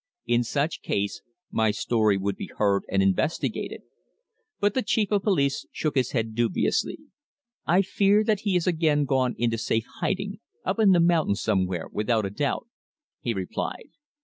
[0.25, 1.21] In such case
[1.51, 3.83] my story would be heard and investigated.
[4.59, 6.97] But the Chief of Police shook his head dubiously.
[7.67, 11.87] "I fear that he has again gone into safe hiding up in the mountains somewhere,
[11.91, 12.67] without a doubt,"
[13.19, 13.89] he replied.